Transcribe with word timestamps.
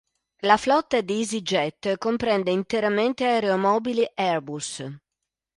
La 0.39 0.57
flotta 0.57 0.99
di 1.01 1.13
EasyJet 1.19 1.99
comprende 1.99 2.49
interamente 2.49 3.23
aeromobili 3.23 4.03
Airbus. 4.15 4.83